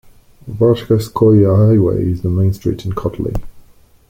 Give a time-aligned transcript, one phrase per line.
[0.49, 3.39] Varshavskoye highway is the main street in Kotly.